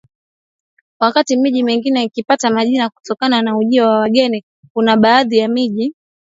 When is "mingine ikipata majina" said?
1.63-2.89